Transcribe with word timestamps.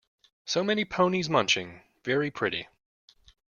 So 0.45 0.63
many 0.63 0.83
ponies 0.83 1.29
munching; 1.29 1.83
very 2.03 2.31
pretty! 2.31 2.67